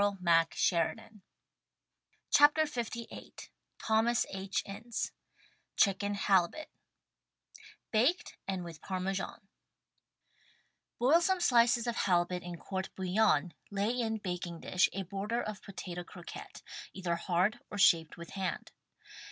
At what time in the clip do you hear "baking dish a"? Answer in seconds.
14.17-15.03